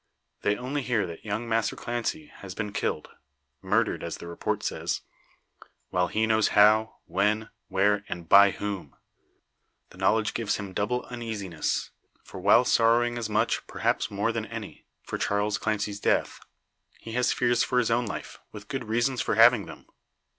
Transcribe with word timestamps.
They 0.41 0.57
only 0.57 0.81
hear 0.81 1.05
that 1.05 1.23
young 1.23 1.47
Massr 1.47 1.75
Clancy 1.77 2.31
has 2.37 2.55
been 2.55 2.73
killed 2.73 3.09
murdered, 3.61 4.03
as 4.03 4.17
the 4.17 4.25
report 4.25 4.63
says 4.63 5.01
while 5.91 6.07
he 6.07 6.25
knows 6.25 6.47
how, 6.57 6.95
when, 7.05 7.49
where, 7.67 8.03
and 8.09 8.27
by 8.27 8.49
whom. 8.49 8.95
The 9.91 9.99
knowledge 9.99 10.33
gives 10.33 10.55
him 10.55 10.73
double 10.73 11.05
uneasiness; 11.11 11.91
for 12.23 12.39
while 12.39 12.65
sorrowing 12.65 13.15
as 13.19 13.29
much, 13.29 13.67
perhaps 13.67 14.09
more 14.09 14.31
than 14.31 14.47
any, 14.47 14.85
for 15.03 15.19
Charles 15.19 15.59
Clancy's 15.59 15.99
death, 15.99 16.39
he 16.99 17.11
has 17.11 17.31
fears 17.31 17.61
for 17.61 17.77
his 17.77 17.91
own 17.91 18.07
life, 18.07 18.39
with 18.51 18.69
good 18.69 18.85
reasons 18.85 19.21
for 19.21 19.35
having 19.35 19.67
them. 19.67 19.85